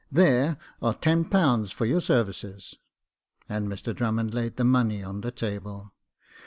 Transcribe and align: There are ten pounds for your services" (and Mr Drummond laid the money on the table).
There 0.11 0.57
are 0.81 0.95
ten 0.95 1.25
pounds 1.25 1.71
for 1.71 1.85
your 1.85 2.01
services" 2.01 2.73
(and 3.47 3.67
Mr 3.67 3.93
Drummond 3.95 4.33
laid 4.33 4.55
the 4.57 4.63
money 4.63 5.03
on 5.03 5.21
the 5.21 5.29
table). 5.29 5.93